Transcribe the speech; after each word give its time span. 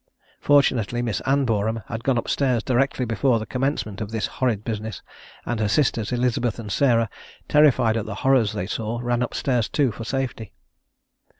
Fortunately 0.39 1.03
Miss 1.03 1.21
Anne 1.27 1.45
Boreham 1.45 1.83
had 1.85 2.03
gone 2.03 2.17
up 2.17 2.27
stairs, 2.27 2.63
directly 2.63 3.05
before 3.05 3.37
the 3.37 3.45
commencement 3.45 4.01
of 4.01 4.09
this 4.09 4.25
horrid 4.25 4.63
business; 4.63 5.03
and 5.45 5.59
her 5.59 5.67
sisters, 5.67 6.11
Elizabeth 6.11 6.57
and 6.57 6.71
Sarah, 6.71 7.07
terrified 7.47 7.95
at 7.95 8.07
the 8.07 8.15
horrors 8.25 8.53
they 8.53 8.65
saw, 8.65 8.97
ran 9.03 9.21
up 9.21 9.35
stairs 9.35 9.69
too, 9.69 9.91
for 9.91 10.03
safety. 10.03 10.53